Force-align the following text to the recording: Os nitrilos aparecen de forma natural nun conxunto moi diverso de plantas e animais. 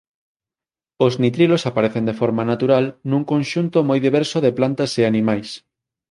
Os 1.05 1.13
nitrilos 1.23 1.63
aparecen 1.69 2.03
de 2.09 2.17
forma 2.21 2.43
natural 2.51 2.85
nun 3.09 3.23
conxunto 3.31 3.77
moi 3.89 3.99
diverso 4.07 4.37
de 4.45 4.51
plantas 4.57 4.91
e 5.01 5.03
animais. 5.11 5.49